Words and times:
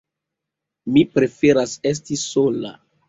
Mi 0.95 1.03
preferas 1.17 1.77
esti 1.91 2.19
sola. 2.23 2.73